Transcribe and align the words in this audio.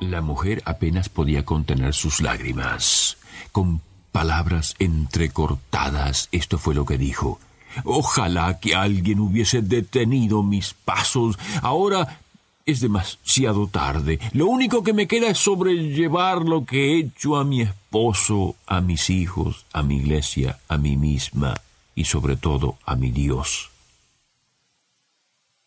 La 0.00 0.20
mujer 0.20 0.62
apenas 0.64 1.08
podía 1.08 1.44
contener 1.44 1.94
sus 1.94 2.20
lágrimas. 2.20 3.16
Con 3.52 3.80
palabras 4.12 4.74
entrecortadas, 4.78 6.28
esto 6.32 6.58
fue 6.58 6.74
lo 6.74 6.84
que 6.84 6.98
dijo. 6.98 7.38
Ojalá 7.84 8.58
que 8.60 8.74
alguien 8.74 9.20
hubiese 9.20 9.62
detenido 9.62 10.42
mis 10.42 10.74
pasos. 10.74 11.38
Ahora 11.62 12.20
es 12.66 12.80
demasiado 12.80 13.68
tarde. 13.68 14.18
Lo 14.32 14.46
único 14.46 14.82
que 14.82 14.92
me 14.92 15.06
queda 15.06 15.28
es 15.28 15.38
sobrellevar 15.38 16.42
lo 16.42 16.64
que 16.64 16.92
he 16.92 16.98
hecho 16.98 17.36
a 17.36 17.44
mi 17.44 17.62
esposo, 17.62 18.56
a 18.66 18.80
mis 18.80 19.08
hijos, 19.08 19.66
a 19.72 19.82
mi 19.82 19.98
iglesia, 19.98 20.58
a 20.68 20.76
mí 20.76 20.96
misma 20.96 21.54
y 21.94 22.04
sobre 22.04 22.36
todo 22.36 22.76
a 22.84 22.96
mi 22.96 23.10
Dios. 23.10 23.70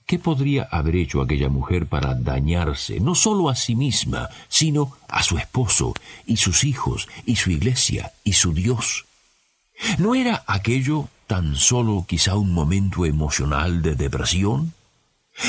¿Qué 0.10 0.18
podría 0.18 0.64
haber 0.72 0.96
hecho 0.96 1.22
aquella 1.22 1.50
mujer 1.50 1.86
para 1.86 2.16
dañarse 2.16 3.00
no 3.00 3.14
solo 3.14 3.48
a 3.48 3.54
sí 3.56 3.76
misma, 3.76 4.28
sino 4.48 4.94
a 5.08 5.22
su 5.22 5.38
esposo 5.38 5.94
y 6.26 6.38
sus 6.38 6.64
hijos 6.64 7.08
y 7.28 7.36
su 7.36 7.52
iglesia 7.52 8.12
y 8.24 8.34
su 8.34 8.52
Dios? 8.52 9.06
¿No 10.00 10.16
era 10.16 10.44
aquello 10.48 11.10
tan 11.28 11.56
solo 11.56 12.06
quizá 12.08 12.38
un 12.38 12.52
momento 12.52 13.06
emocional 13.06 13.84
de 13.84 13.94
depresión? 13.94 14.74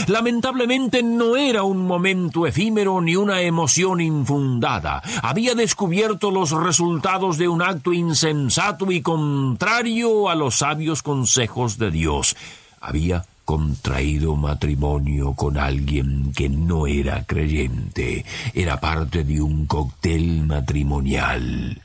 Lamentablemente 0.09 1.03
no 1.03 1.37
era 1.37 1.63
un 1.63 1.87
momento 1.87 2.47
efímero 2.47 3.01
ni 3.01 3.17
una 3.17 3.41
emoción 3.41 4.03
infundada. 4.03 5.03
Había 5.23 5.55
descubierto 5.55 6.31
los 6.31 6.51
resultados 6.51 7.39
de 7.39 7.49
un 7.49 7.63
acto 7.63 7.95
insensato 7.95 8.93
y 8.93 9.01
contrario 9.01 10.29
a 10.29 10.35
los 10.35 10.57
sabios 10.57 11.03
consejos 11.03 11.79
de 11.79 11.91
Dios. 11.91 12.37
Había 12.83 13.25
contraído 13.51 14.37
matrimonio 14.37 15.35
con 15.35 15.59
alguien 15.59 16.33
que 16.33 16.49
no 16.49 16.87
era 16.87 17.25
creyente, 17.25 18.25
era 18.55 18.79
parte 18.79 19.25
de 19.25 19.43
un 19.43 19.67
cóctel 19.67 20.47
matrimonial. 20.47 21.83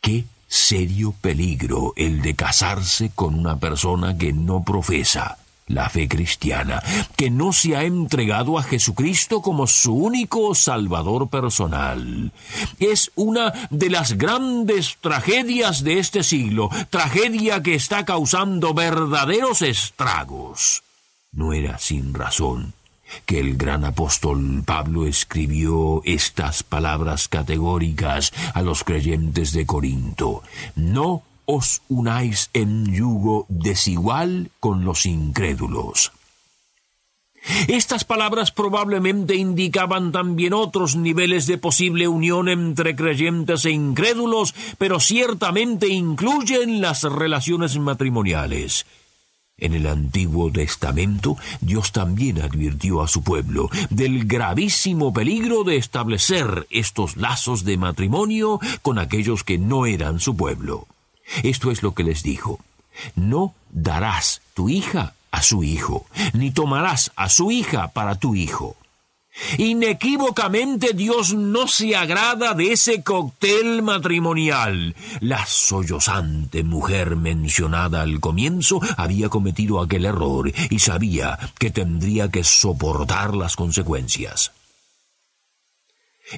Qué 0.00 0.24
serio 0.48 1.14
peligro 1.20 1.92
el 1.94 2.22
de 2.22 2.34
casarse 2.34 3.10
con 3.14 3.34
una 3.34 3.58
persona 3.58 4.16
que 4.16 4.32
no 4.32 4.64
profesa 4.64 5.36
la 5.66 5.90
fe 5.90 6.08
cristiana, 6.08 6.82
que 7.16 7.28
no 7.28 7.52
se 7.52 7.76
ha 7.76 7.84
entregado 7.84 8.58
a 8.58 8.62
Jesucristo 8.62 9.42
como 9.42 9.66
su 9.66 9.94
único 9.94 10.54
Salvador 10.54 11.28
personal. 11.28 12.32
Es 12.78 13.10
una 13.14 13.52
de 13.68 13.90
las 13.90 14.14
grandes 14.16 14.96
tragedias 15.02 15.84
de 15.84 15.98
este 15.98 16.22
siglo, 16.22 16.70
tragedia 16.88 17.62
que 17.62 17.74
está 17.74 18.06
causando 18.06 18.72
verdaderos 18.72 19.60
estragos. 19.60 20.82
No 21.34 21.52
era 21.52 21.78
sin 21.78 22.14
razón 22.14 22.74
que 23.26 23.40
el 23.40 23.56
gran 23.56 23.84
apóstol 23.84 24.62
Pablo 24.64 25.06
escribió 25.06 26.02
estas 26.04 26.62
palabras 26.62 27.28
categóricas 27.28 28.32
a 28.54 28.62
los 28.62 28.84
creyentes 28.84 29.52
de 29.52 29.66
Corinto. 29.66 30.42
No 30.74 31.22
os 31.46 31.82
unáis 31.88 32.50
en 32.54 32.86
yugo 32.86 33.46
desigual 33.48 34.50
con 34.60 34.84
los 34.84 35.06
incrédulos. 35.06 36.12
Estas 37.68 38.04
palabras 38.04 38.50
probablemente 38.50 39.34
indicaban 39.34 40.12
también 40.12 40.54
otros 40.54 40.96
niveles 40.96 41.46
de 41.46 41.58
posible 41.58 42.08
unión 42.08 42.48
entre 42.48 42.96
creyentes 42.96 43.66
e 43.66 43.70
incrédulos, 43.70 44.54
pero 44.78 44.98
ciertamente 44.98 45.88
incluyen 45.88 46.80
las 46.80 47.02
relaciones 47.02 47.78
matrimoniales. 47.78 48.86
En 49.56 49.72
el 49.72 49.86
Antiguo 49.86 50.50
Testamento, 50.50 51.36
Dios 51.60 51.92
también 51.92 52.40
advirtió 52.40 53.02
a 53.02 53.08
su 53.08 53.22
pueblo 53.22 53.70
del 53.88 54.24
gravísimo 54.24 55.12
peligro 55.12 55.62
de 55.62 55.76
establecer 55.76 56.66
estos 56.70 57.16
lazos 57.16 57.64
de 57.64 57.76
matrimonio 57.76 58.58
con 58.82 58.98
aquellos 58.98 59.44
que 59.44 59.58
no 59.58 59.86
eran 59.86 60.18
su 60.18 60.36
pueblo. 60.36 60.88
Esto 61.44 61.70
es 61.70 61.84
lo 61.84 61.94
que 61.94 62.02
les 62.02 62.24
dijo. 62.24 62.58
No 63.14 63.54
darás 63.70 64.42
tu 64.54 64.68
hija 64.68 65.14
a 65.30 65.42
su 65.42 65.62
hijo, 65.62 66.06
ni 66.32 66.50
tomarás 66.50 67.12
a 67.14 67.28
su 67.28 67.50
hija 67.50 67.88
para 67.88 68.16
tu 68.16 68.34
hijo. 68.34 68.76
Inequívocamente 69.58 70.92
Dios 70.94 71.34
no 71.34 71.66
se 71.66 71.96
agrada 71.96 72.54
de 72.54 72.72
ese 72.72 73.02
cóctel 73.02 73.82
matrimonial. 73.82 74.94
La 75.20 75.44
sollozante 75.46 76.62
mujer 76.62 77.16
mencionada 77.16 78.02
al 78.02 78.20
comienzo 78.20 78.80
había 78.96 79.28
cometido 79.28 79.80
aquel 79.80 80.04
error 80.06 80.52
y 80.70 80.78
sabía 80.78 81.38
que 81.58 81.70
tendría 81.70 82.30
que 82.30 82.44
soportar 82.44 83.34
las 83.34 83.56
consecuencias. 83.56 84.52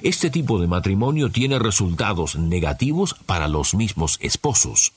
Este 0.01 0.29
tipo 0.29 0.59
de 0.59 0.67
matrimonio 0.67 1.31
tiene 1.31 1.59
resultados 1.59 2.35
negativos 2.35 3.15
para 3.25 3.47
los 3.47 3.73
mismos 3.73 4.17
esposos. 4.21 4.91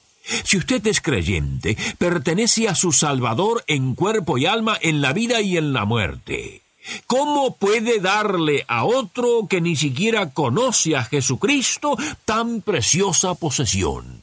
Si 0.44 0.58
usted 0.58 0.86
es 0.86 1.00
creyente, 1.00 1.76
pertenece 1.98 2.68
a 2.68 2.74
su 2.74 2.92
Salvador 2.92 3.64
en 3.66 3.94
cuerpo 3.94 4.36
y 4.36 4.46
alma, 4.46 4.76
en 4.80 5.00
la 5.00 5.12
vida 5.12 5.40
y 5.40 5.56
en 5.56 5.72
la 5.72 5.84
muerte. 5.84 6.62
¿Cómo 7.06 7.56
puede 7.56 8.00
darle 8.00 8.64
a 8.68 8.84
otro 8.84 9.46
que 9.48 9.60
ni 9.60 9.76
siquiera 9.76 10.30
conoce 10.30 10.96
a 10.96 11.04
Jesucristo 11.04 11.96
tan 12.24 12.62
preciosa 12.62 13.34
posesión? 13.34 14.22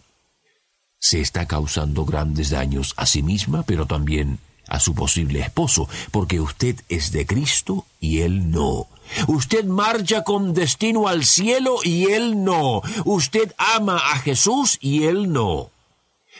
Se 0.99 1.21
está 1.21 1.45
causando 1.45 2.05
grandes 2.05 2.49
daños 2.49 2.93
a 2.97 3.05
sí 3.05 3.21
misma, 3.21 3.63
pero 3.63 3.85
también 3.85 4.39
a 4.67 4.79
su 4.79 4.93
posible 4.95 5.39
esposo, 5.39 5.87
porque 6.11 6.39
usted 6.39 6.75
es 6.89 7.11
de 7.11 7.25
Cristo 7.25 7.85
y 7.99 8.19
él 8.19 8.51
no. 8.51 8.87
Usted 9.27 9.65
marcha 9.65 10.23
con 10.23 10.53
destino 10.53 11.07
al 11.07 11.23
cielo 11.23 11.77
y 11.83 12.05
él 12.11 12.43
no. 12.43 12.81
Usted 13.05 13.53
ama 13.57 13.97
a 13.97 14.19
Jesús 14.19 14.77
y 14.81 15.03
él 15.03 15.31
no. 15.31 15.69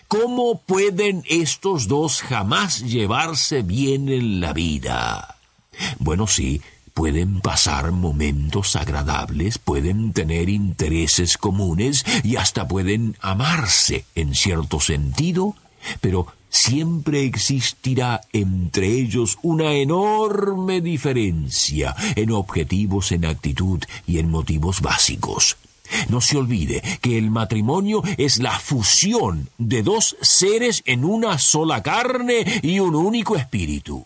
¿Cómo 0.08 0.62
pueden 0.62 1.24
estos 1.28 1.88
dos 1.88 2.22
jamás 2.22 2.82
llevarse 2.82 3.62
bien 3.62 4.10
en 4.10 4.42
la 4.42 4.54
vida? 4.54 5.37
Bueno, 6.00 6.28
sí, 6.28 6.62
pueden 6.94 7.42
pasar 7.42 7.92
momentos 7.92 8.76
agradables, 8.76 9.60
pueden 9.60 10.14
tener 10.14 10.50
intereses 10.50 11.38
comunes 11.38 12.04
y 12.24 12.38
hasta 12.38 12.68
pueden 12.68 13.16
amarse 13.22 14.06
en 14.16 14.34
cierto 14.34 14.80
sentido, 14.80 15.56
pero 16.02 16.26
siempre 16.50 17.24
existirá 17.24 18.22
entre 18.34 18.88
ellos 18.88 19.38
una 19.44 19.74
enorme 19.74 20.82
diferencia 20.82 21.96
en 22.16 22.32
objetivos, 22.32 23.12
en 23.12 23.26
actitud 23.26 23.84
y 24.08 24.18
en 24.18 24.32
motivos 24.32 24.82
básicos. 24.82 25.58
No 26.10 26.20
se 26.20 26.38
olvide 26.38 26.82
que 27.02 27.18
el 27.18 27.30
matrimonio 27.30 28.02
es 28.18 28.40
la 28.40 28.58
fusión 28.60 29.50
de 29.60 29.84
dos 29.84 30.18
seres 30.22 30.82
en 30.86 31.06
una 31.06 31.38
sola 31.38 31.84
carne 31.84 32.60
y 32.64 32.80
un 32.80 32.96
único 32.96 33.36
espíritu. 33.36 34.06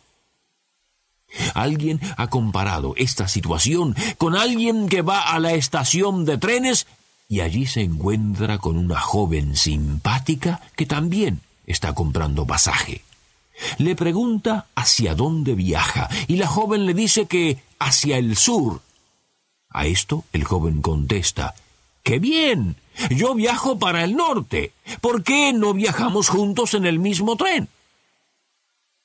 Alguien 1.53 1.99
ha 2.17 2.27
comparado 2.27 2.93
esta 2.97 3.27
situación 3.27 3.95
con 4.17 4.35
alguien 4.35 4.89
que 4.89 5.01
va 5.01 5.21
a 5.21 5.39
la 5.39 5.53
estación 5.53 6.25
de 6.25 6.37
trenes 6.37 6.87
y 7.27 7.39
allí 7.39 7.65
se 7.65 7.81
encuentra 7.81 8.57
con 8.57 8.77
una 8.77 8.99
joven 8.99 9.55
simpática 9.55 10.61
que 10.75 10.85
también 10.85 11.41
está 11.65 11.93
comprando 11.93 12.45
pasaje. 12.45 13.03
Le 13.77 13.95
pregunta 13.95 14.67
hacia 14.75 15.15
dónde 15.15 15.55
viaja 15.55 16.09
y 16.27 16.35
la 16.35 16.47
joven 16.47 16.85
le 16.85 16.93
dice 16.93 17.27
que 17.27 17.59
hacia 17.79 18.17
el 18.17 18.35
sur. 18.35 18.81
A 19.69 19.85
esto 19.85 20.25
el 20.33 20.43
joven 20.43 20.81
contesta 20.81 21.55
¡Qué 22.03 22.19
bien! 22.19 22.75
Yo 23.09 23.35
viajo 23.35 23.79
para 23.79 24.03
el 24.03 24.15
norte. 24.15 24.73
¿Por 24.99 25.23
qué 25.23 25.53
no 25.53 25.73
viajamos 25.73 26.29
juntos 26.29 26.73
en 26.73 26.85
el 26.85 26.99
mismo 26.99 27.35
tren? 27.35 27.69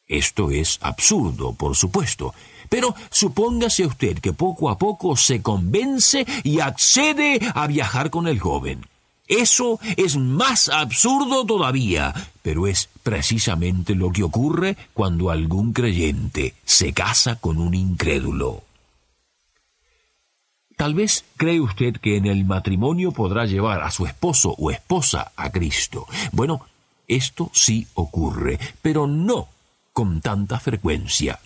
Esto 0.08 0.50
es 0.50 0.79
absurdo, 0.82 1.53
por 1.53 1.75
supuesto, 1.75 2.32
pero 2.69 2.94
supóngase 3.11 3.87
usted 3.87 4.19
que 4.19 4.32
poco 4.32 4.70
a 4.70 4.79
poco 4.79 5.17
se 5.17 5.43
convence 5.43 6.25
y 6.44 6.61
accede 6.61 7.41
a 7.55 7.67
viajar 7.67 8.11
con 8.11 8.29
el 8.29 8.38
joven. 8.38 8.87
Eso 9.26 9.81
es 9.97 10.17
más 10.17 10.69
absurdo 10.69 11.44
todavía, 11.44 12.14
pero 12.43 12.69
es 12.69 12.88
precisamente 13.03 13.97
lo 13.97 14.12
que 14.12 14.23
ocurre 14.23 14.76
cuando 14.94 15.31
algún 15.31 15.73
creyente 15.73 16.55
se 16.64 16.93
casa 16.93 17.37
con 17.37 17.59
un 17.59 17.75
incrédulo. 17.75 18.62
Tal 20.76 20.94
vez 20.94 21.25
cree 21.37 21.61
usted 21.61 21.97
que 21.97 22.17
en 22.17 22.26
el 22.26 22.44
matrimonio 22.44 23.11
podrá 23.11 23.47
llevar 23.47 23.82
a 23.82 23.91
su 23.91 24.06
esposo 24.06 24.55
o 24.59 24.70
esposa 24.70 25.32
a 25.35 25.50
Cristo. 25.50 26.06
Bueno, 26.31 26.64
esto 27.09 27.50
sí 27.52 27.88
ocurre, 27.94 28.61
pero 28.82 29.09
no 29.09 29.49
con 29.96 30.20
tanta 30.20 30.60
frecuencia. 30.60 31.40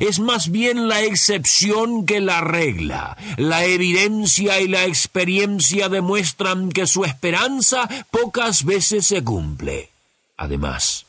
Es 0.00 0.18
más 0.18 0.50
bien 0.50 0.88
la 0.88 1.02
excepción 1.02 2.04
que 2.04 2.20
la 2.20 2.40
regla. 2.40 3.16
La 3.36 3.64
evidencia 3.64 4.60
y 4.60 4.66
la 4.66 4.86
experiencia 4.86 5.88
demuestran 5.88 6.72
que 6.72 6.88
su 6.88 7.04
esperanza 7.04 7.88
pocas 8.10 8.64
veces 8.64 9.06
se 9.06 9.22
cumple. 9.22 9.90
Además, 10.36 11.06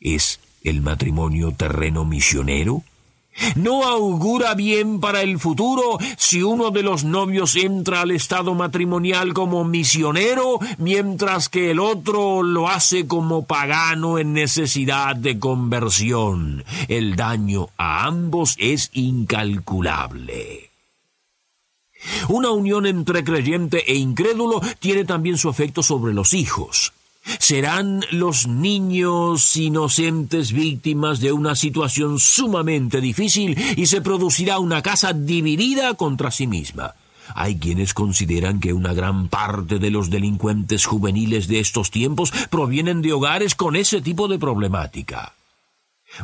¿es 0.00 0.38
el 0.62 0.82
matrimonio 0.82 1.52
terreno 1.52 2.04
misionero? 2.04 2.82
¿No 3.56 3.84
augura 3.84 4.54
bien 4.54 5.00
para 5.00 5.22
el 5.22 5.38
futuro 5.38 5.98
si 6.16 6.42
uno 6.42 6.70
de 6.70 6.82
los 6.82 7.04
novios 7.04 7.56
entra 7.56 8.02
al 8.02 8.12
estado 8.12 8.54
matrimonial 8.54 9.34
como 9.34 9.64
misionero, 9.64 10.60
mientras 10.78 11.48
que 11.48 11.70
el 11.70 11.80
otro 11.80 12.42
lo 12.42 12.68
hace 12.68 13.06
como 13.06 13.44
pagano 13.44 14.18
en 14.18 14.32
necesidad 14.32 15.16
de 15.16 15.38
conversión? 15.38 16.64
El 16.88 17.16
daño 17.16 17.70
a 17.76 18.06
ambos 18.06 18.56
es 18.58 18.90
incalculable. 18.92 20.70
Una 22.28 22.50
unión 22.50 22.86
entre 22.86 23.24
creyente 23.24 23.90
e 23.90 23.96
incrédulo 23.96 24.60
tiene 24.78 25.04
también 25.04 25.38
su 25.38 25.48
efecto 25.48 25.82
sobre 25.82 26.12
los 26.12 26.34
hijos. 26.34 26.92
Serán 27.38 28.02
los 28.10 28.46
niños 28.46 29.56
inocentes 29.56 30.52
víctimas 30.52 31.20
de 31.20 31.32
una 31.32 31.54
situación 31.54 32.18
sumamente 32.18 33.00
difícil 33.00 33.58
y 33.76 33.86
se 33.86 34.00
producirá 34.00 34.58
una 34.58 34.82
casa 34.82 35.12
dividida 35.12 35.94
contra 35.94 36.30
sí 36.30 36.46
misma. 36.46 36.94
Hay 37.34 37.56
quienes 37.56 37.94
consideran 37.94 38.60
que 38.60 38.72
una 38.72 38.92
gran 38.92 39.28
parte 39.28 39.78
de 39.78 39.90
los 39.90 40.10
delincuentes 40.10 40.84
juveniles 40.84 41.48
de 41.48 41.60
estos 41.60 41.90
tiempos 41.90 42.32
provienen 42.50 43.00
de 43.02 43.12
hogares 43.12 43.54
con 43.54 43.76
ese 43.76 44.00
tipo 44.00 44.28
de 44.28 44.38
problemática. 44.38 45.32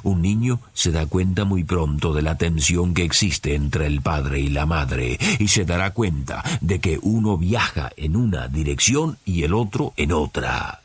Un 0.03 0.23
niño 0.23 0.61
se 0.73 0.93
da 0.93 1.07
cuenta 1.07 1.45
muy 1.45 1.65
pronto 1.65 2.13
de 2.13 2.23
la 2.23 2.37
tensión 2.37 2.95
que 2.95 3.03
existe 3.03 3.55
entre 3.55 3.87
el 3.87 4.03
padre 4.03 4.41
y 4.41 4.49
la 4.49 4.67
madre 4.67 5.19
y 5.39 5.49
se 5.49 5.65
dará 5.65 5.93
cuenta 5.93 6.45
de 6.61 6.79
que 6.81 6.99
uno 7.03 7.37
viaja 7.37 7.91
en 7.97 8.15
una 8.15 8.47
dirección 8.47 9.19
y 9.25 9.43
el 9.43 9.55
otro 9.55 9.93
en 9.97 10.13
otra. 10.13 10.81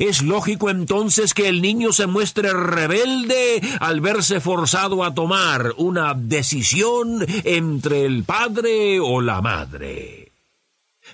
Es 0.00 0.22
lógico 0.22 0.70
entonces 0.70 1.34
que 1.34 1.48
el 1.48 1.62
niño 1.62 1.92
se 1.92 2.06
muestre 2.06 2.52
rebelde 2.52 3.60
al 3.80 4.00
verse 4.00 4.40
forzado 4.40 5.04
a 5.04 5.14
tomar 5.14 5.74
una 5.76 6.14
decisión 6.14 7.24
entre 7.44 8.04
el 8.04 8.24
padre 8.24 9.00
o 9.00 9.20
la 9.20 9.40
madre. 9.40 10.32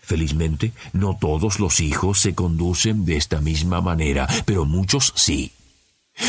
Felizmente, 0.02 0.72
no 0.92 1.18
todos 1.20 1.60
los 1.60 1.80
hijos 1.80 2.20
se 2.20 2.34
conducen 2.34 3.04
de 3.04 3.16
esta 3.16 3.40
misma 3.40 3.80
manera, 3.80 4.26
pero 4.44 4.64
muchos 4.64 5.12
sí. 5.16 5.52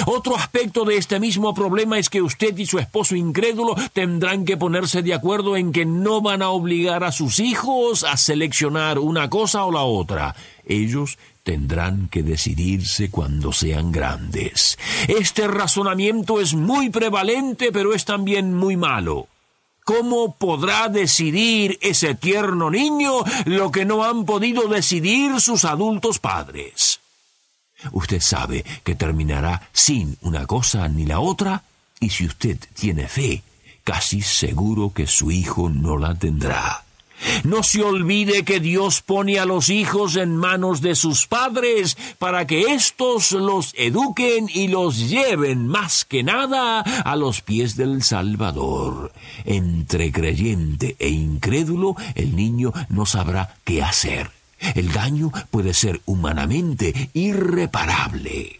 Otro 0.05 0.35
aspecto 0.35 0.85
de 0.85 0.97
este 0.97 1.19
mismo 1.19 1.53
problema 1.53 1.99
es 1.99 2.09
que 2.09 2.21
usted 2.21 2.57
y 2.57 2.65
su 2.65 2.79
esposo 2.79 3.15
incrédulo 3.15 3.75
tendrán 3.93 4.45
que 4.45 4.57
ponerse 4.57 5.01
de 5.01 5.13
acuerdo 5.13 5.57
en 5.57 5.71
que 5.71 5.85
no 5.85 6.21
van 6.21 6.41
a 6.41 6.49
obligar 6.49 7.03
a 7.03 7.11
sus 7.11 7.39
hijos 7.39 8.03
a 8.03 8.17
seleccionar 8.17 8.99
una 8.99 9.29
cosa 9.29 9.65
o 9.65 9.71
la 9.71 9.81
otra. 9.81 10.35
Ellos 10.65 11.17
tendrán 11.43 12.07
que 12.09 12.23
decidirse 12.23 13.09
cuando 13.09 13.51
sean 13.51 13.91
grandes. 13.91 14.77
Este 15.07 15.47
razonamiento 15.47 16.39
es 16.39 16.53
muy 16.53 16.89
prevalente, 16.89 17.71
pero 17.71 17.93
es 17.93 18.05
también 18.05 18.53
muy 18.53 18.77
malo. 18.77 19.27
¿Cómo 19.83 20.35
podrá 20.35 20.89
decidir 20.89 21.79
ese 21.81 22.13
tierno 22.13 22.69
niño 22.69 23.23
lo 23.45 23.71
que 23.71 23.83
no 23.83 24.03
han 24.03 24.25
podido 24.25 24.67
decidir 24.67 25.41
sus 25.41 25.65
adultos 25.65 26.19
padres? 26.19 26.99
Usted 27.91 28.21
sabe 28.21 28.63
que 28.83 28.93
terminará 28.93 29.69
sin 29.73 30.17
una 30.21 30.45
cosa 30.45 30.87
ni 30.87 31.05
la 31.05 31.19
otra, 31.19 31.63
y 31.99 32.09
si 32.09 32.25
usted 32.25 32.59
tiene 32.75 33.07
fe, 33.07 33.41
casi 33.83 34.21
seguro 34.21 34.93
que 34.93 35.07
su 35.07 35.31
hijo 35.31 35.69
no 35.69 35.97
la 35.97 36.13
tendrá. 36.13 36.83
No 37.43 37.63
se 37.63 37.83
olvide 37.83 38.43
que 38.43 38.59
Dios 38.59 39.01
pone 39.01 39.39
a 39.39 39.45
los 39.45 39.69
hijos 39.69 40.15
en 40.15 40.35
manos 40.35 40.81
de 40.81 40.95
sus 40.95 41.27
padres 41.27 41.97
para 42.17 42.47
que 42.47 42.73
éstos 42.73 43.31
los 43.31 43.73
eduquen 43.77 44.49
y 44.53 44.67
los 44.67 45.09
lleven 45.09 45.67
más 45.67 46.05
que 46.05 46.23
nada 46.23 46.81
a 46.81 47.15
los 47.15 47.41
pies 47.41 47.75
del 47.75 48.03
Salvador. 48.03 49.11
Entre 49.45 50.11
creyente 50.11 50.95
e 50.99 51.09
incrédulo, 51.09 51.95
el 52.15 52.35
niño 52.35 52.73
no 52.89 53.05
sabrá 53.05 53.55
qué 53.63 53.83
hacer. 53.83 54.31
El 54.75 54.91
daño 54.91 55.31
puede 55.49 55.73
ser 55.73 56.01
humanamente 56.05 57.09
irreparable. 57.13 58.59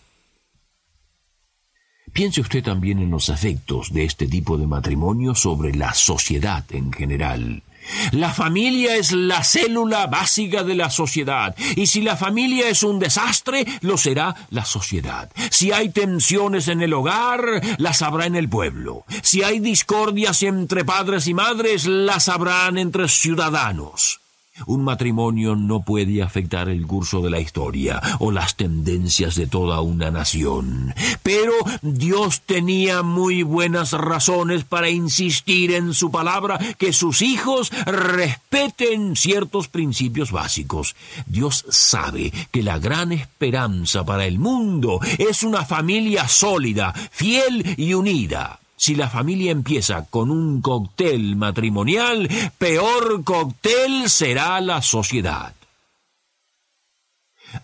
Piense 2.14 2.42
usted 2.42 2.64
también 2.64 3.00
en 3.00 3.10
los 3.10 3.30
efectos 3.30 3.94
de 3.94 4.04
este 4.04 4.28
tipo 4.28 4.58
de 4.58 4.68
matrimonio 4.68 5.34
sobre 5.34 5.74
la 5.74 5.94
sociedad 5.94 6.66
en 6.72 6.92
general. 6.92 7.64
La 8.12 8.34
familia 8.34 8.96
es 8.96 9.12
la 9.12 9.44
célula 9.44 10.08
básica 10.08 10.64
de 10.64 10.76
la 10.76 10.90
sociedad, 10.90 11.56
y 11.76 11.88
si 11.88 12.02
la 12.02 12.18
familia 12.18 12.70
es 12.70 12.84
un 12.84 13.00
desastre, 13.00 13.66
lo 13.82 13.98
será 13.98 14.36
la 14.50 14.66
sociedad. 14.66 15.30
Si 15.50 15.72
hay 15.72 15.90
tensiones 15.90 16.68
en 16.68 16.82
el 16.82 16.94
hogar, 16.94 17.42
las 17.78 18.02
habrá 18.02 18.26
en 18.26 18.36
el 18.36 18.50
pueblo. 18.50 19.06
Si 19.24 19.44
hay 19.44 19.60
discordias 19.60 20.44
entre 20.44 20.86
padres 20.86 21.28
y 21.28 21.34
madres, 21.34 21.86
las 21.86 22.30
habrán 22.30 22.78
entre 22.78 23.08
ciudadanos. 23.08 24.21
Un 24.68 24.84
matrimonio 24.84 25.56
no 25.56 25.82
puede 25.82 26.22
afectar 26.22 26.70
el 26.70 26.86
curso 26.86 27.22
de 27.22 27.30
la 27.30 27.40
historia 27.40 28.02
o 28.20 28.32
las 28.32 28.56
tendencias 28.56 29.36
de 29.36 29.48
toda 29.48 29.82
una 29.82 30.12
nación. 30.12 30.94
Pero 31.24 31.54
Dios 31.82 32.42
tenía 32.42 33.02
muy 33.02 33.44
buenas 33.44 33.94
razones 33.94 34.64
para 34.64 34.90
insistir 34.90 35.72
en 35.72 35.94
su 35.94 36.12
palabra 36.12 36.60
que 36.78 36.94
sus 36.94 37.22
hijos 37.22 37.72
respeten 37.86 39.16
ciertos 39.16 39.68
principios 39.68 40.32
básicos. 40.32 40.96
Dios 41.26 41.66
sabe 41.70 42.32
que 42.52 42.62
la 42.62 42.78
gran 42.78 43.12
esperanza 43.12 44.04
para 44.04 44.26
el 44.26 44.38
mundo 44.38 45.00
es 45.18 45.44
una 45.44 45.66
familia 45.66 46.28
sólida, 46.28 46.94
fiel 47.12 47.76
y 47.78 47.94
unida. 47.94 48.61
Si 48.82 48.96
la 48.96 49.08
familia 49.08 49.52
empieza 49.52 50.06
con 50.06 50.32
un 50.32 50.60
cóctel 50.60 51.36
matrimonial, 51.36 52.28
peor 52.58 53.24
cóctel 53.24 54.10
será 54.10 54.60
la 54.60 54.82
sociedad. 54.82 55.54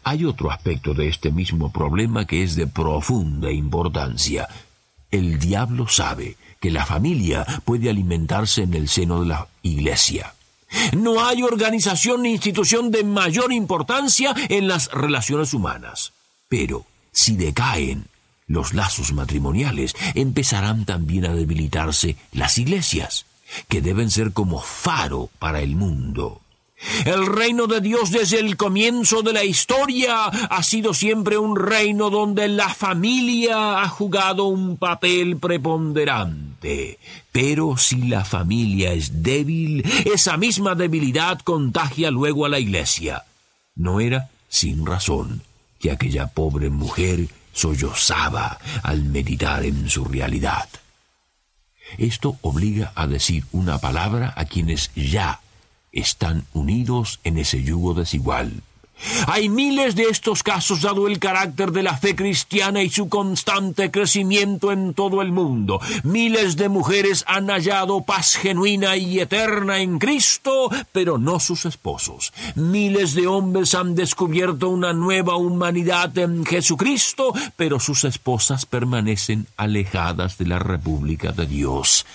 Hay 0.04 0.26
otro 0.26 0.52
aspecto 0.52 0.94
de 0.94 1.08
este 1.08 1.32
mismo 1.32 1.72
problema 1.72 2.28
que 2.28 2.44
es 2.44 2.56
de 2.56 2.68
profunda 2.68 3.52
importancia. 3.52 4.48
El 5.10 5.40
diablo 5.40 5.88
sabe 5.88 6.38
que 6.60 6.70
la 6.70 6.86
familia 6.86 7.48
puede 7.66 7.90
alimentarse 7.90 8.62
en 8.62 8.76
el 8.76 8.88
seno 8.88 9.22
de 9.22 9.30
la 9.30 9.48
iglesia. 9.64 10.36
No 10.96 11.26
hay 11.26 11.42
organización 11.42 12.22
ni 12.22 12.34
institución 12.34 12.92
de 12.92 13.04
mayor 13.04 13.52
importancia 13.52 14.36
en 14.50 14.68
las 14.68 14.92
relaciones 14.92 15.56
humanas. 15.56 16.14
Pero 16.48 16.86
si 17.12 17.36
decaen 17.36 18.06
los 18.48 18.74
lazos 18.74 19.14
matrimoniales, 19.14 19.94
empezarán 20.16 20.86
también 20.86 21.26
a 21.26 21.36
debilitarse 21.36 22.16
las 22.32 22.58
iglesias, 22.58 23.26
que 23.68 23.82
deben 23.82 24.10
ser 24.10 24.34
como 24.34 24.62
faro 24.62 25.30
para 25.40 25.62
el 25.62 25.76
mundo. 25.76 26.42
El 27.06 27.26
reino 27.26 27.66
de 27.66 27.82
Dios 27.82 28.12
desde 28.12 28.40
el 28.40 28.56
comienzo 28.56 29.24
de 29.24 29.34
la 29.34 29.44
historia 29.44 30.26
ha 30.26 30.64
sido 30.64 30.94
siempre 30.94 31.38
un 31.38 31.56
reino 31.56 32.12
donde 32.12 32.48
la 32.48 32.70
familia 32.70 33.82
ha 33.82 33.90
jugado 33.90 34.46
un 34.46 34.78
papel 34.78 35.38
preponderante. 35.38 37.00
Pero 37.32 37.78
si 37.78 38.04
la 38.04 38.24
familia 38.26 38.94
es 38.94 39.24
débil, 39.24 39.84
esa 40.06 40.38
misma 40.38 40.76
debilidad 40.76 41.40
contagia 41.40 42.12
luego 42.12 42.46
a 42.46 42.50
la 42.50 42.60
iglesia. 42.60 43.24
No 43.76 44.00
era 44.00 44.30
sin 44.48 44.86
razón 44.86 45.42
que 45.80 45.92
aquella 45.92 46.28
pobre 46.28 46.70
mujer 46.70 47.28
sollozaba 47.54 48.60
al 48.84 49.04
meditar 49.04 49.66
en 49.66 49.90
su 49.90 50.06
realidad. 50.06 50.68
Esto 51.98 52.38
obliga 52.42 52.92
a 52.96 53.08
decir 53.08 53.46
una 53.52 53.80
palabra 53.80 54.34
a 54.36 54.46
quienes 54.46 54.92
ya 54.96 55.40
están 55.92 56.46
unidos 56.54 57.20
en 57.24 57.38
ese 57.38 57.64
yugo 57.64 57.94
desigual. 57.94 58.62
Hay 59.28 59.50
miles 59.50 59.96
de 59.96 60.04
estos 60.04 60.44
casos 60.44 60.82
dado 60.82 61.08
el 61.08 61.20
carácter 61.20 61.72
de 61.72 61.84
la 61.84 61.98
fe 61.98 62.16
cristiana 62.16 62.82
y 62.82 62.90
su 62.90 63.10
constante 63.10 63.92
crecimiento 63.92 64.72
en 64.72 64.94
todo 64.94 65.22
el 65.22 65.32
mundo. 65.32 65.80
Miles 66.04 66.56
de 66.58 66.70
mujeres 66.70 67.24
han 67.28 67.48
hallado 67.48 68.02
paz 68.02 68.36
genuina 68.36 68.96
y 68.98 69.20
eterna 69.20 69.80
en 69.80 70.00
Cristo, 70.00 70.70
pero 70.92 71.18
no 71.18 71.40
sus 71.40 71.66
esposos. 71.66 72.34
Miles 72.56 73.14
de 73.14 73.28
hombres 73.28 73.76
han 73.76 73.96
descubierto 73.96 74.70
una 74.70 74.94
nueva 74.94 75.36
humanidad 75.36 76.18
en 76.18 76.46
Jesucristo, 76.46 77.34
pero 77.56 77.80
sus 77.80 78.04
esposas 78.04 78.66
permanecen 78.66 79.48
alejadas 79.58 80.38
de 80.38 80.48
la 80.48 80.60
República 80.60 81.32
de 81.32 81.46
Dios. 81.46 82.06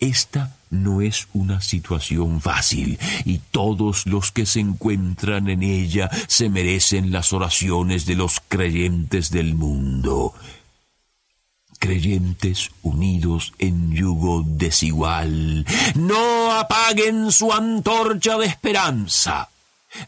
Esta 0.00 0.56
no 0.82 1.00
es 1.00 1.28
una 1.32 1.60
situación 1.60 2.40
fácil 2.40 2.98
y 3.24 3.38
todos 3.50 4.06
los 4.06 4.32
que 4.32 4.46
se 4.46 4.60
encuentran 4.60 5.48
en 5.48 5.62
ella 5.62 6.10
se 6.28 6.48
merecen 6.48 7.12
las 7.12 7.32
oraciones 7.32 8.06
de 8.06 8.16
los 8.16 8.40
creyentes 8.48 9.30
del 9.30 9.54
mundo. 9.54 10.34
Creyentes 11.78 12.70
unidos 12.82 13.52
en 13.58 13.92
yugo 13.92 14.42
desigual, 14.46 15.66
no 15.94 16.52
apaguen 16.52 17.30
su 17.30 17.52
antorcha 17.52 18.38
de 18.38 18.46
esperanza. 18.46 19.50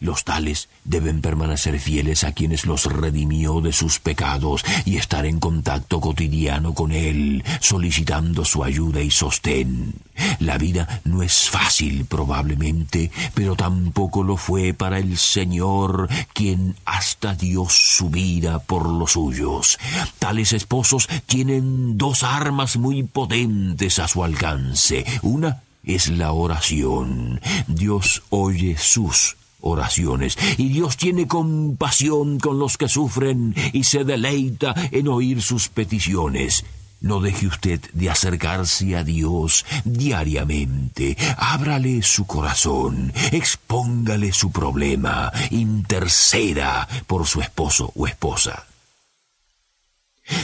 Los 0.01 0.25
tales 0.25 0.69
deben 0.85 1.21
permanecer 1.21 1.79
fieles 1.79 2.25
a 2.25 2.33
quienes 2.33 2.67
los 2.67 2.85
redimió 2.87 3.61
de 3.61 3.73
sus 3.73 3.99
pecados 3.99 4.65
y 4.85 4.97
estar 4.97 5.27
en 5.27 5.41
contacto 5.41 6.01
cotidiano 6.01 6.75
con 6.75 6.93
Él, 6.93 7.45
solicitando 7.61 8.45
su 8.45 8.65
ayuda 8.65 9.01
y 9.01 9.11
sostén. 9.11 9.95
La 10.39 10.59
vida 10.59 11.01
no 11.05 11.23
es 11.23 11.51
fácil 11.51 12.05
probablemente, 12.07 13.11
pero 13.35 13.55
tampoco 13.55 14.23
lo 14.23 14.37
fue 14.37 14.75
para 14.75 14.99
el 14.99 15.19
Señor, 15.19 16.09
quien 16.33 16.77
hasta 16.85 17.35
dio 17.35 17.67
su 17.69 18.11
vida 18.11 18.59
por 18.59 18.89
los 18.89 19.13
suyos. 19.13 19.79
Tales 20.19 20.53
esposos 20.53 21.09
tienen 21.27 21.99
dos 21.99 22.23
armas 22.23 22.77
muy 22.77 23.03
potentes 23.03 23.99
a 23.99 24.09
su 24.09 24.25
alcance. 24.25 25.05
Una 25.23 25.63
es 25.85 26.09
la 26.09 26.33
oración. 26.33 27.41
Dios 27.69 28.23
oye 28.31 28.77
sus 28.77 29.37
oraciones, 29.61 30.39
y 30.57 30.69
Dios 30.69 30.97
tiene 30.97 31.27
compasión 31.27 32.39
con 32.39 32.59
los 32.59 32.77
que 32.77 32.89
sufren 32.89 33.55
y 33.73 33.85
se 33.85 34.05
deleita 34.05 34.75
en 34.91 35.09
oír 35.09 35.43
sus 35.43 35.69
peticiones. 35.69 36.65
No 37.01 37.21
deje 37.21 37.47
usted 37.47 37.81
de 37.93 38.11
acercarse 38.11 38.97
a 38.97 39.05
Dios 39.05 39.67
diariamente. 39.85 41.17
Ábrale 41.37 42.03
su 42.03 42.27
corazón, 42.27 43.13
expóngale 43.33 44.33
su 44.33 44.51
problema, 44.51 45.31
interceda 45.51 46.89
por 47.07 47.27
su 47.27 47.43
esposo 47.43 47.93
o 47.95 48.07
esposa. 48.07 48.67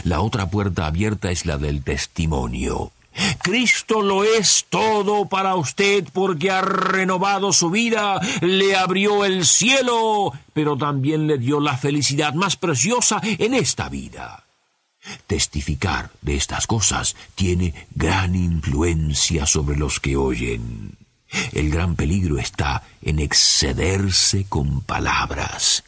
La 0.04 0.20
otra 0.20 0.50
puerta 0.50 0.86
abierta 0.86 1.30
es 1.30 1.46
la 1.46 1.58
del 1.58 1.82
testimonio. 1.82 2.92
Cristo 3.42 4.02
lo 4.02 4.24
es 4.24 4.66
todo 4.68 5.26
para 5.26 5.54
usted 5.56 6.06
porque 6.12 6.50
ha 6.50 6.62
renovado 6.62 7.52
su 7.52 7.70
vida, 7.70 8.20
le 8.40 8.76
abrió 8.76 9.24
el 9.24 9.46
cielo, 9.46 10.32
pero 10.52 10.76
también 10.76 11.26
le 11.26 11.38
dio 11.38 11.60
la 11.60 11.76
felicidad 11.76 12.34
más 12.34 12.56
preciosa 12.56 13.20
en 13.22 13.54
esta 13.54 13.88
vida. 13.88 14.44
Testificar 15.26 16.10
de 16.20 16.36
estas 16.36 16.66
cosas 16.66 17.16
tiene 17.34 17.86
gran 17.94 18.34
influencia 18.34 19.46
sobre 19.46 19.76
los 19.76 19.98
que 19.98 20.16
oyen. 20.16 20.96
El 21.52 21.70
gran 21.70 21.96
peligro 21.96 22.38
está 22.38 22.82
en 23.02 23.18
excederse 23.18 24.46
con 24.48 24.82
palabras. 24.82 25.82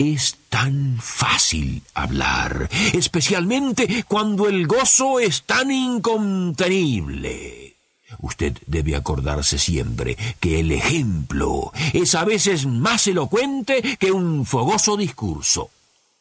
Es 0.00 0.36
tan 0.48 0.98
fácil 0.98 1.82
hablar, 1.92 2.70
especialmente 2.94 4.02
cuando 4.08 4.48
el 4.48 4.66
gozo 4.66 5.20
es 5.20 5.42
tan 5.42 5.70
incontenible. 5.70 7.76
Usted 8.20 8.56
debe 8.66 8.96
acordarse 8.96 9.58
siempre 9.58 10.16
que 10.40 10.60
el 10.60 10.72
ejemplo 10.72 11.70
es 11.92 12.14
a 12.14 12.24
veces 12.24 12.64
más 12.64 13.06
elocuente 13.08 13.98
que 13.98 14.10
un 14.10 14.46
fogoso 14.46 14.96
discurso. 14.96 15.68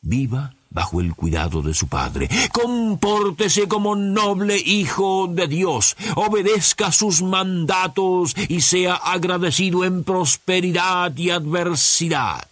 Viva 0.02 0.54
bajo 0.70 1.00
el 1.00 1.16
cuidado 1.16 1.62
de 1.62 1.74
su 1.74 1.88
Padre. 1.88 2.28
Compórtese 2.52 3.70
como 3.70 3.96
noble 3.96 4.58
hijo 4.58 5.30
de 5.32 5.48
Dios. 5.48 5.96
Obedezca 6.16 6.92
sus 6.92 7.22
mandatos 7.22 8.36
y 8.50 8.60
sea 8.60 8.96
agradecido 8.96 9.86
en 9.86 10.04
prosperidad 10.04 11.16
y 11.16 11.30
adversidad 11.30 12.49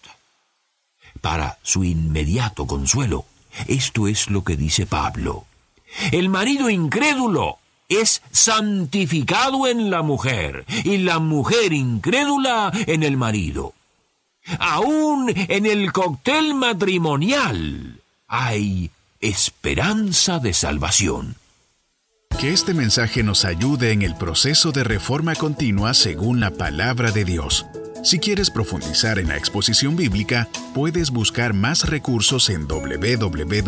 para 1.17 1.57
su 1.63 1.83
inmediato 1.83 2.67
consuelo. 2.67 3.25
Esto 3.67 4.07
es 4.07 4.29
lo 4.29 4.43
que 4.43 4.55
dice 4.55 4.85
Pablo. 4.85 5.45
El 6.11 6.29
marido 6.29 6.69
incrédulo 6.69 7.57
es 7.89 8.21
santificado 8.31 9.67
en 9.67 9.89
la 9.89 10.01
mujer 10.01 10.65
y 10.83 10.97
la 10.97 11.19
mujer 11.19 11.73
incrédula 11.73 12.71
en 12.85 13.03
el 13.03 13.17
marido. 13.17 13.73
Aún 14.59 15.33
en 15.35 15.65
el 15.65 15.91
cóctel 15.91 16.53
matrimonial 16.53 18.01
hay 18.27 18.91
esperanza 19.19 20.39
de 20.39 20.53
salvación. 20.53 21.35
Que 22.39 22.53
este 22.53 22.73
mensaje 22.73 23.23
nos 23.23 23.45
ayude 23.45 23.91
en 23.91 24.03
el 24.03 24.15
proceso 24.15 24.71
de 24.71 24.83
reforma 24.83 25.33
continua 25.35 25.93
según 25.93 26.39
la 26.39 26.51
palabra 26.51 27.11
de 27.11 27.25
Dios. 27.25 27.65
Si 28.03 28.19
quieres 28.19 28.51
profundizar 28.51 29.17
en 29.17 29.29
la 29.29 29.37
exposición 29.37 29.95
bíblica, 29.95 30.47
puedes 30.77 31.09
buscar 31.09 31.55
más 31.55 31.89
recursos 31.89 32.51
en 32.51 32.67
www.poema.co. 32.67 33.65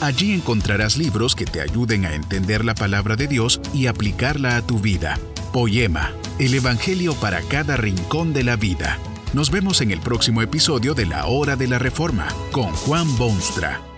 Allí 0.00 0.32
encontrarás 0.32 0.96
libros 0.96 1.36
que 1.36 1.44
te 1.44 1.60
ayuden 1.60 2.06
a 2.06 2.14
entender 2.14 2.64
la 2.64 2.74
palabra 2.74 3.14
de 3.14 3.26
Dios 3.26 3.60
y 3.74 3.88
aplicarla 3.88 4.56
a 4.56 4.62
tu 4.62 4.78
vida. 4.78 5.18
Poema, 5.52 6.12
el 6.38 6.54
Evangelio 6.54 7.12
para 7.16 7.42
cada 7.42 7.76
rincón 7.76 8.32
de 8.32 8.44
la 8.44 8.56
vida. 8.56 8.98
Nos 9.34 9.50
vemos 9.50 9.82
en 9.82 9.90
el 9.90 10.00
próximo 10.00 10.40
episodio 10.40 10.94
de 10.94 11.04
La 11.04 11.26
Hora 11.26 11.54
de 11.56 11.68
la 11.68 11.78
Reforma 11.78 12.26
con 12.52 12.72
Juan 12.72 13.14
Bonstra. 13.18 13.91